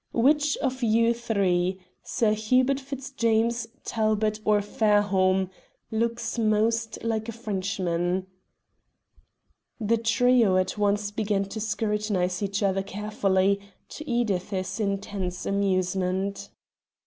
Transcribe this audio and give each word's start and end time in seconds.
"Which 0.13 0.57
of 0.63 0.81
you 0.81 1.13
three 1.13 1.79
Sir 2.01 2.33
Hubert 2.33 2.79
Fitzjames, 2.79 3.67
Talbot, 3.83 4.39
or 4.43 4.59
Fairholme 4.59 5.51
looks 5.91 6.39
most 6.39 6.97
like 7.03 7.29
a 7.29 7.31
Frenchman?" 7.31 8.25
The 9.79 9.97
trio 9.97 10.57
at 10.57 10.75
once 10.75 11.11
began 11.11 11.45
to 11.49 11.61
scrutinize 11.61 12.41
each 12.41 12.63
other 12.63 12.81
carefully, 12.81 13.59
to 13.89 14.09
Edith's 14.09 14.79
intense 14.79 15.45
amusement. 15.45 16.49